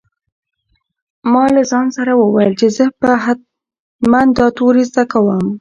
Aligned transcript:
ما 1.31 1.43
له 1.55 1.61
ځان 1.71 1.87
سره 1.97 2.11
وویل 2.15 2.53
چې 2.59 2.67
زه 2.75 2.85
به 2.99 3.11
هم 3.23 3.23
حتماً 3.25 4.21
دا 4.37 4.47
توري 4.57 4.83
زده 4.89 5.03
کوم. 5.11 5.45